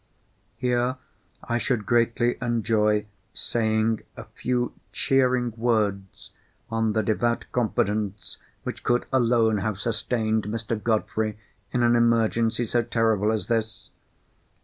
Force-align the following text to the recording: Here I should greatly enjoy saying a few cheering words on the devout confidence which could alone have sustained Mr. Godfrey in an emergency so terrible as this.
Here 0.55 0.97
I 1.43 1.59
should 1.59 1.85
greatly 1.85 2.35
enjoy 2.41 3.05
saying 3.35 4.01
a 4.17 4.23
few 4.23 4.73
cheering 4.91 5.53
words 5.55 6.31
on 6.71 6.93
the 6.93 7.03
devout 7.03 7.45
confidence 7.51 8.39
which 8.63 8.83
could 8.83 9.05
alone 9.13 9.59
have 9.59 9.77
sustained 9.77 10.45
Mr. 10.45 10.81
Godfrey 10.81 11.37
in 11.71 11.83
an 11.83 11.95
emergency 11.95 12.65
so 12.65 12.81
terrible 12.81 13.31
as 13.31 13.45
this. 13.45 13.91